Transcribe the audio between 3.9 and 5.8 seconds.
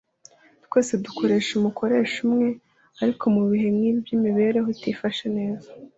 by’imibereho itifashe neza